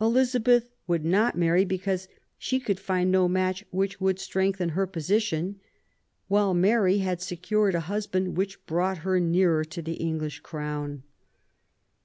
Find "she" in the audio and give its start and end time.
2.36-2.58